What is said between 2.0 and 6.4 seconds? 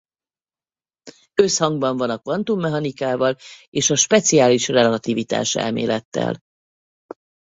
a kvantummechanikával és a speciális relativitáselmélettel.